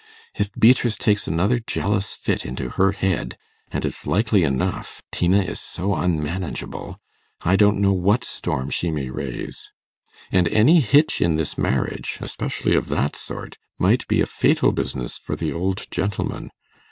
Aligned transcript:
If 0.33 0.51
Beatrice 0.55 0.97
takes 0.97 1.27
another 1.27 1.59
jealous 1.59 2.15
fit 2.15 2.43
into 2.43 2.69
her 2.69 2.91
head 2.91 3.37
and 3.71 3.85
it's 3.85 4.07
likely 4.07 4.43
enough, 4.43 5.03
Tina 5.11 5.43
is 5.43 5.61
so 5.61 5.93
unmanageable 5.93 6.97
I 7.43 7.55
don't 7.55 7.77
know 7.77 7.93
what 7.93 8.23
storm 8.23 8.71
she 8.71 8.89
may 8.89 9.11
raise. 9.11 9.69
And 10.31 10.47
any 10.47 10.79
hitch 10.79 11.21
in 11.21 11.35
this 11.35 11.55
marriage, 11.55 12.17
especially 12.19 12.73
of 12.75 12.89
that 12.89 13.15
sort, 13.15 13.59
might 13.77 14.07
be 14.07 14.21
a 14.21 14.25
fatal 14.25 14.71
business 14.71 15.19
for 15.19 15.35
the 15.35 15.53
old 15.53 15.85
gentleman. 15.91 16.49